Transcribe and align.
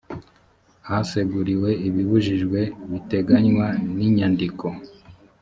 haseguriwe 0.87 1.69
ibibujijwe 1.87 2.59
biteganywa 2.91 3.67
n 3.97 3.99
inyandiko 4.07 4.65